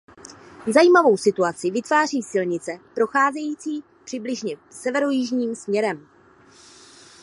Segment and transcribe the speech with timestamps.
[0.73, 6.07] Zajímavou situaci vytváří silnice procházející přibližně severojižním směrem.